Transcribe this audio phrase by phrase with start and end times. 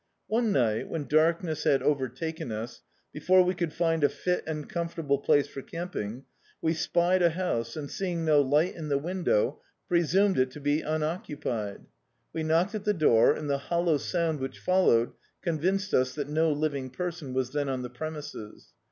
[0.25, 2.81] One night, when darkness had overtaken us,
[3.13, 6.23] be fore we could find a fit and comfortable place for camping,
[6.59, 10.81] we spied a house, and seeing no light in the window, presumed it to be
[10.81, 11.85] unoccupied.
[12.33, 15.11] We knocked at the door, and the hollow sound which followed
[15.43, 18.69] convinced us that no living person was then on the premises.